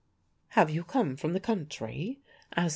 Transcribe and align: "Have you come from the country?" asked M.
"Have 0.57 0.71
you 0.71 0.83
come 0.83 1.15
from 1.15 1.33
the 1.33 1.39
country?" 1.39 2.21
asked 2.57 2.57
M. 2.57 2.69